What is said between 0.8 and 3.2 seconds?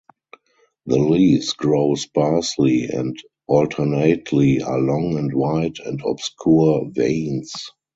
The leaves grow sparsely and